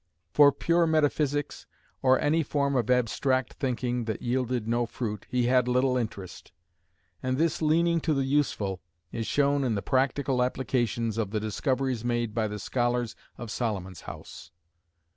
For 0.31 0.51
pure 0.51 0.87
metaphysics, 0.87 1.67
or 2.01 2.19
any 2.19 2.41
form 2.41 2.75
of 2.75 2.89
abstract 2.89 3.53
thinking 3.53 4.05
that 4.05 4.23
yielded 4.23 4.67
no 4.67 4.87
"fruit," 4.87 5.27
he 5.29 5.43
had 5.45 5.67
little 5.67 5.95
interest; 5.95 6.51
and 7.21 7.37
this 7.37 7.61
leaning 7.61 7.99
to 8.01 8.15
the 8.15 8.25
useful 8.25 8.81
is 9.11 9.27
shown 9.27 9.63
in 9.63 9.75
the 9.75 9.83
practical 9.83 10.41
applications 10.41 11.19
of 11.19 11.29
the 11.29 11.39
discoveries 11.39 12.03
made 12.03 12.33
by 12.33 12.47
the 12.47 12.57
scholars 12.57 13.15
of 13.37 13.51
Solomon's 13.51 14.01
House. 14.01 14.49